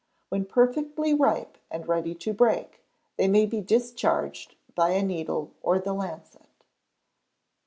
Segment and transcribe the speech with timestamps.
[0.29, 2.81] When perfectly ripe and ready to break,
[3.17, 6.49] they may be discharged by a needle or the lancet.